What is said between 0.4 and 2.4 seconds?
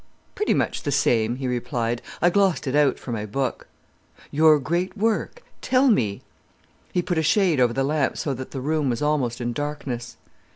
much the same," he replied. "I